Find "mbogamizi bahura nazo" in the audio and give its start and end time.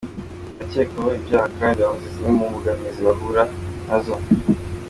2.49-4.15